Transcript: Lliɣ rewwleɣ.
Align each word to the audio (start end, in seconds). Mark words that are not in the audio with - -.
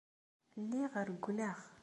Lliɣ 0.61 0.91
rewwleɣ. 1.07 1.59